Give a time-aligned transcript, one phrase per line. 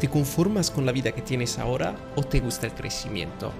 [0.00, 3.52] ¿Te conformas con la vida que tienes ahora o te gusta el crecimiento?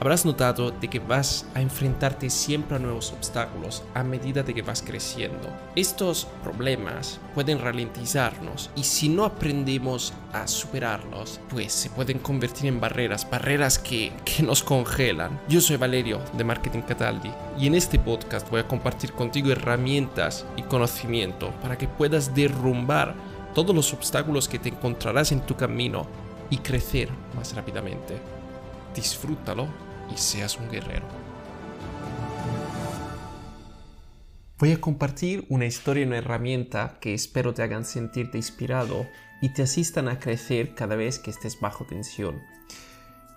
[0.00, 4.62] Habrás notado de que vas a enfrentarte siempre a nuevos obstáculos a medida de que
[4.62, 5.48] vas creciendo.
[5.76, 12.80] Estos problemas pueden ralentizarnos y si no aprendemos a superarlos, pues se pueden convertir en
[12.80, 15.38] barreras, barreras que, que nos congelan.
[15.50, 20.46] Yo soy Valerio de Marketing Cataldi y en este podcast voy a compartir contigo herramientas
[20.56, 23.14] y conocimiento para que puedas derrumbar
[23.54, 26.06] todos los obstáculos que te encontrarás en tu camino
[26.50, 28.18] y crecer más rápidamente.
[28.94, 29.66] Disfrútalo
[30.12, 31.06] y seas un guerrero.
[34.58, 39.08] Voy a compartir una historia y una herramienta que espero te hagan sentirte inspirado
[39.40, 42.40] y te asistan a crecer cada vez que estés bajo tensión.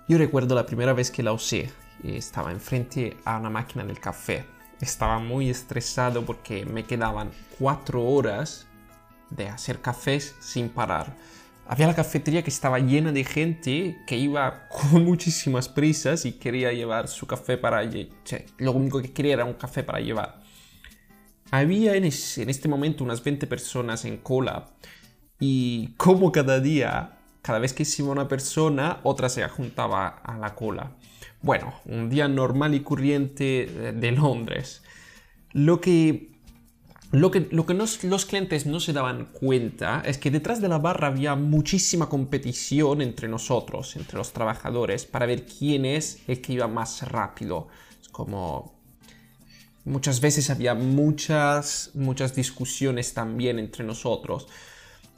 [0.08, 1.72] Yo recuerdo la primera vez que la usé.
[2.04, 4.46] Estaba enfrente a una máquina del café.
[4.80, 8.68] Estaba muy estresado porque me quedaban cuatro horas
[9.30, 11.16] de hacer cafés sin parar
[11.68, 16.72] había la cafetería que estaba llena de gente que iba con muchísimas prisas y quería
[16.72, 17.84] llevar su café para...
[18.58, 20.42] lo único que quería era un café para llevar.
[21.52, 24.70] Había en, este momento unas 20 personas en cola
[25.40, 30.54] y como cada día, cada vez que iba una persona, otra se juntaba a la
[30.56, 30.92] cola.
[31.42, 34.84] Bueno, un día normal y corriente de Londres.
[35.52, 36.35] Lo que
[37.16, 40.80] lo que, lo que los clientes no se daban cuenta es que detrás de la
[40.80, 46.54] barra había muchísima competición entre nosotros, entre los trabajadores, para ver quién es el que
[46.54, 47.70] iba más rápido.
[48.02, 48.76] Es como
[49.86, 54.48] muchas veces había muchas, muchas discusiones también entre nosotros.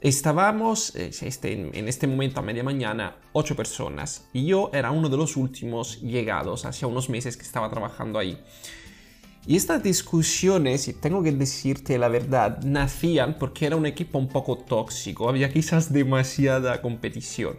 [0.00, 5.08] Estábamos eh, este, en este momento a media mañana ocho personas y yo era uno
[5.08, 8.38] de los últimos llegados, hacía unos meses que estaba trabajando ahí.
[9.48, 14.28] Y estas discusiones, y tengo que decirte la verdad, nacían porque era un equipo un
[14.28, 17.58] poco tóxico, había quizás demasiada competición.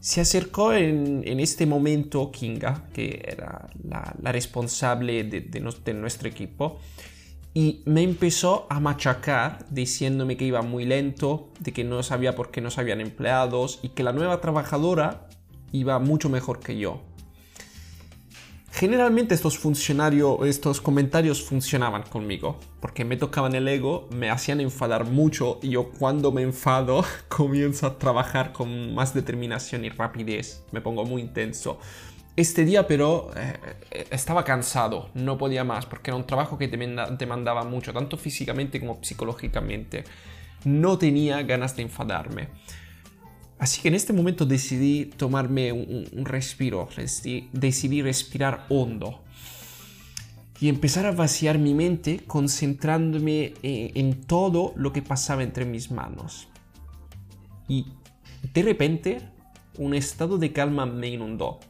[0.00, 6.80] Se acercó en, este momento Kinga, que era la, responsable de, de nuestro equipo,
[7.52, 12.50] y me empezó a machacar diciéndome que iba muy lento, de que no sabía por
[12.50, 15.28] qué no sabían empleados y que la nueva trabajadora
[15.72, 17.02] iba mucho mejor que yo.
[18.80, 25.04] Generalmente estos funcionarios, estos comentarios funcionaban conmigo, porque me tocaban el ego, me hacían enfadar
[25.04, 30.80] mucho y yo cuando me enfado comienzo a trabajar con más determinación y rapidez, me
[30.80, 31.78] pongo muy intenso.
[32.36, 36.78] Este día pero eh, estaba cansado, no podía más, porque era un trabajo que te
[37.18, 40.04] demandaba mucho, tanto físicamente como psicológicamente.
[40.64, 42.48] No tenía ganas de enfadarme.
[43.60, 46.88] Así que en este momento decidí tomarme un, respiro,
[47.52, 49.20] decidí, respirar hondo
[50.58, 55.90] y empezar a vaciar mi mente concentrándome eh, en todo lo que pasaba entre mis
[55.90, 56.48] manos.
[57.68, 57.84] Y
[58.54, 59.20] de repente
[59.76, 61.60] un estado de calma me inundó.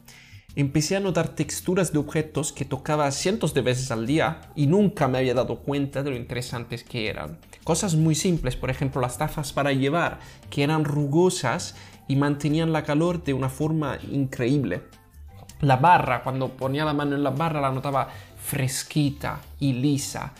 [0.55, 5.07] Empecé a notar texturas de objetos que tocaba cientos de veces al día y nunca
[5.07, 7.39] me había dado cuenta de lo interesantes que eran.
[7.63, 10.19] Cosas muy simples, por ejemplo las tazas para llevar,
[10.49, 11.75] que eran rugosas
[12.09, 14.81] y mantenían la calor de una forma increíble.
[15.61, 20.33] La barra, cuando ponía la mano en la barra, la notaba fresquita y lisa.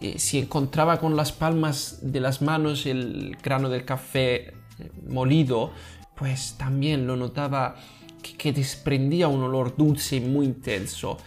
[0.00, 4.54] Eh, si encontraba con las palmas de las manos el grano del café eh,
[5.06, 5.72] molido,
[6.14, 7.76] pues también lo notaba
[8.20, 11.18] que, desprendía un olor dulce y muy intenso.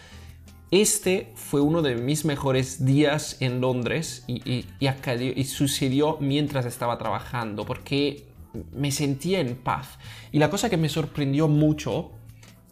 [0.71, 7.65] Este fue uno de mis mejores días en Londres y, y, sucedió mientras estaba trabajando,
[7.65, 8.25] porque
[8.71, 9.99] me sentía en paz.
[10.31, 12.11] Y la cosa que me sorprendió mucho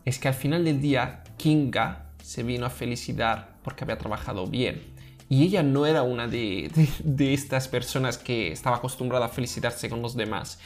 [0.06, 4.82] es que al final del día Kinga se vino a felicitar porque había trabajado bien.
[5.30, 6.72] Y ella no era una de,
[7.04, 10.60] de estas personas que estaba acostumbrada a felicitarse con los demás.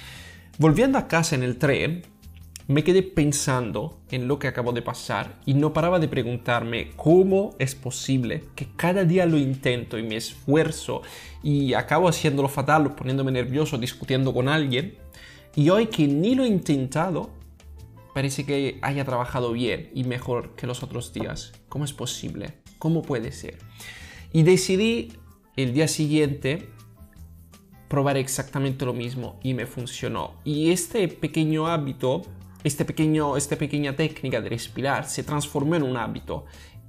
[0.57, 2.03] Volviendo a casa en el tren,
[2.67, 7.55] me quedé pensando en lo que acabó de pasar y no paraba de preguntarme cómo
[7.59, 11.03] es posible que cada día lo intento y me esfuerzo
[11.43, 14.95] y acabo haciéndolo fatal, poniéndome nervioso, discutiendo con alguien.
[15.55, 17.29] Y hoy que ni lo he intentado,
[18.15, 21.53] parece que haya trabajado bien y mejor que los otros días.
[21.69, 22.53] ¿Cómo es posible?
[22.79, 23.59] ¿Cómo puede ser?
[24.33, 25.13] Y decidí
[25.55, 26.67] el día siguiente
[27.87, 30.33] probar exactamente lo mismo y me funcionó.
[30.43, 32.23] Y este pequeño hábito
[32.65, 36.45] este pequeño, esta pequeña técnica de respirar se transformó en un hábito.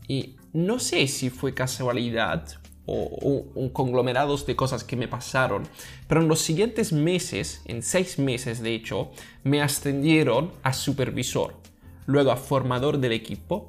[0.08, 2.48] Y no sé si fue casualidad
[2.86, 5.64] o, un conglomerado de cosas que me pasaron,
[6.08, 9.10] pero en los siguientes meses, en seis meses de hecho,
[9.44, 11.60] me ascendieron a supervisor,
[12.06, 13.68] luego a formador del equipo,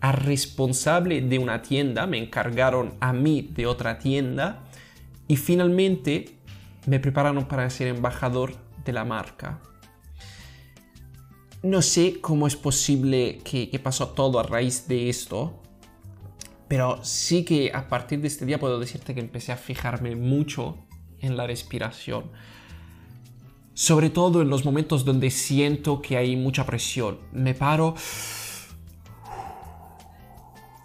[0.00, 4.64] a responsable de una tienda, me encargaron a mí de otra tienda
[5.28, 6.36] y finalmente
[6.86, 9.60] me prepararon para ser embajador de la marca.
[11.62, 15.60] No sé cómo es posible que, pasó todo a raíz de esto,
[16.68, 20.76] pero sí que a partir de este día puedo decirte que empecé a fijarme mucho
[21.20, 22.30] en la respiración.
[23.74, 27.18] Sobre todo en los momentos donde siento que hay mucha presión.
[27.32, 27.96] Me paro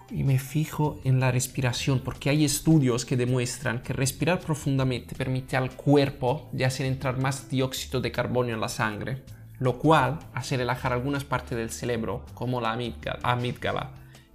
[0.09, 5.55] y me fijo en la respiración porque hay estudios que demuestran que respirar profundamente permite
[5.55, 9.23] al cuerpo de hacer entrar más dióxido de carbono en la sangre,
[9.63, 13.93] lo cual hace relajar algunas partes del cerebro como la amígdala,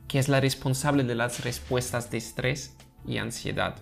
[0.08, 2.74] que es la responsable de las respuestas de estrés
[3.06, 3.76] y ansiedad.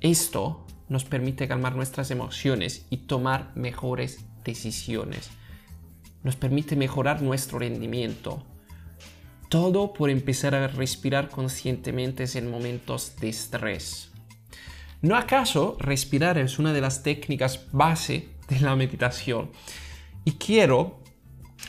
[0.00, 5.28] Esto nos permite calmar nuestras emociones y tomar mejores decisiones.
[6.22, 8.42] Nos permite mejorar nuestro rendimiento,
[9.50, 14.10] todo por empezar a respirar conscientemente en momentos de estrés.
[15.02, 19.50] ¿No acaso respirar es una de las técnicas base de la meditación?
[20.24, 21.00] Y quiero,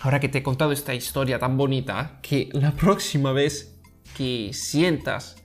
[0.01, 3.75] ahora que te he contado esta historia tan bonita, que la próxima vez
[4.15, 5.35] que sientas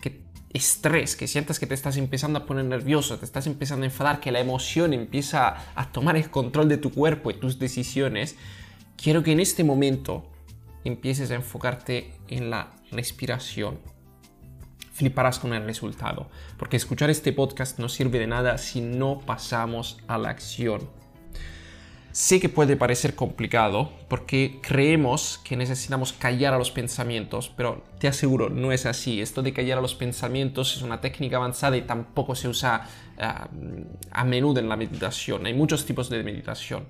[0.00, 0.22] que
[0.52, 4.20] estrés, que sientas que te estás empezando a poner nervioso, te estás empezando a enfadar,
[4.20, 8.36] que la emoción empieza a tomar el control de tu cuerpo y tus decisiones,
[8.96, 10.30] quiero que en este momento
[10.84, 13.78] empieces a enfocarte en la respiración,
[15.02, 16.30] fliparás con el resultado.
[16.56, 20.88] Porque escuchar este podcast no sirve de nada si no pasamos a la acción.
[22.12, 28.06] Sé que puede parecer complicado porque creemos que necesitamos callar a los pensamientos, pero te
[28.06, 29.20] aseguro, no es así.
[29.20, 32.86] Esto de callar a los pensamientos es una técnica avanzada y tampoco se usa
[33.18, 33.48] ah,
[34.12, 35.46] a menudo en la meditación.
[35.46, 36.86] Hay muchos tipos de meditación.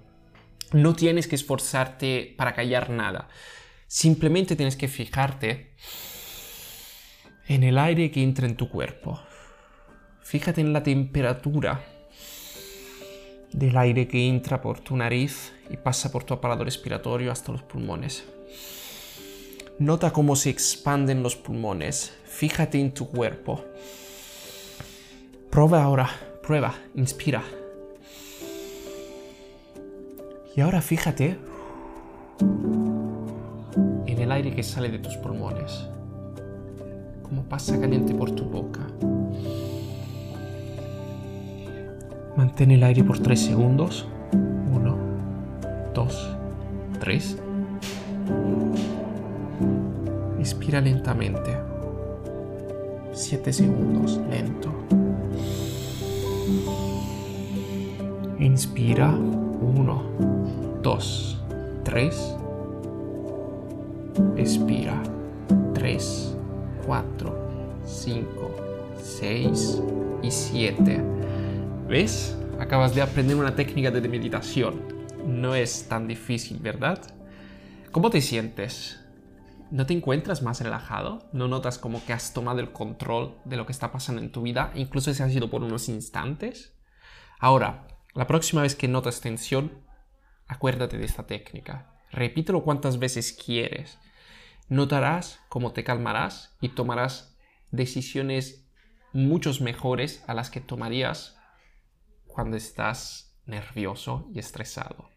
[0.73, 3.29] No tienes que esforzarte para callar nada.
[3.87, 5.73] Simplemente tienes que fijarte
[7.49, 9.21] en el aire que entra en tu cuerpo.
[10.23, 11.85] Fíjate en la temperatura
[13.53, 17.63] del aire que entra por tu nariz y pasa por tu aparato respiratorio hasta los
[17.63, 18.25] pulmones.
[19.79, 22.13] Nota cómo se expanden los pulmones.
[22.25, 23.65] Fíjate en tu cuerpo.
[25.51, 26.11] Prueba ahora,
[26.43, 27.43] prueba, inspira.
[30.55, 31.39] Y ahora fíjate
[34.23, 35.89] el aire que sale de tus pulmones,
[37.33, 38.81] como pasa caliente por tu boca.
[42.37, 44.07] Mantén el aire por 3 segundos.
[44.71, 44.97] 1,
[45.95, 46.37] 2,
[47.01, 47.39] 3.
[50.41, 51.57] Inspira lentamente.
[53.13, 54.69] 7 segundos, lento.
[58.41, 59.09] Inspira.
[59.09, 60.03] 1,
[60.83, 61.43] 2,
[61.83, 62.37] 3.
[64.37, 65.03] Expira.
[65.73, 66.32] 3,
[66.87, 68.57] 4, 5,
[69.01, 69.83] 6
[70.23, 71.03] y 7.
[71.89, 72.37] ¿Ves?
[72.59, 74.81] Acabas de aprender una técnica de meditación.
[75.27, 77.01] No es tan difícil, ¿verdad?
[77.91, 79.01] ¿Cómo te sientes?
[79.71, 81.29] ¿No te encuentras más relajado?
[81.33, 84.43] ¿No notas como que has tomado el control de lo que está pasando en tu
[84.43, 86.75] vida, incluso si ha sido por unos instantes?
[87.39, 89.73] Ahora, la próxima vez que notas tensión,
[90.47, 91.95] acuérdate de esta técnica.
[92.11, 93.99] Repítelo cuantas veces quieres.
[94.73, 97.37] Notarás cómo te calmarás y tomarás
[97.73, 98.67] decisiones
[99.13, 101.39] muchos mejores a las que tomarías
[102.27, 105.12] cuando estás nervioso y estresado.